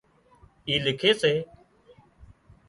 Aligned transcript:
اِي 0.67 0.75
لِکي 0.85 1.09
سي 1.21 1.33